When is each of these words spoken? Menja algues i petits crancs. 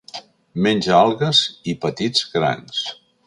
Menja 0.67 0.95
algues 1.01 1.43
i 1.73 1.77
petits 1.85 2.25
crancs. 2.33 2.81